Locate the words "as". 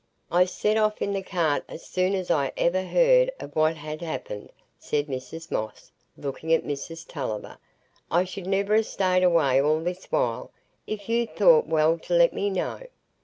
1.69-1.85, 2.15-2.31